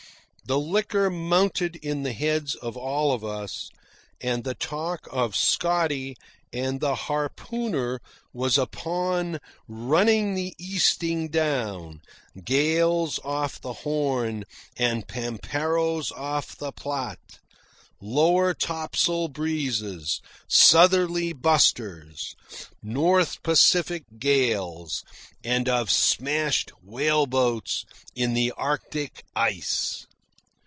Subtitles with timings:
[0.43, 3.69] The liquor mounted in the heads of all of us,
[4.19, 6.17] and the talk of Scotty
[6.51, 8.01] and the harpooner
[8.33, 12.01] was upon running the Easting down,
[12.43, 14.43] gales off the Horn
[14.75, 17.39] and pamperos off the Plate,
[18.01, 22.35] lower topsail breezes, southerly busters,
[22.83, 25.05] North Pacific gales,
[25.45, 30.07] and of smashed whaleboats in the Arctic ice.